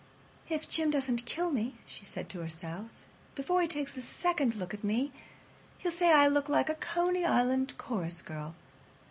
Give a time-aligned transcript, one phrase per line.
[0.49, 2.89] "If Jim doesn't kill me," she said to herself,
[3.35, 5.11] "before he takes a second look at me,
[5.77, 8.55] he'll say I look like a Coney Island chorus girl.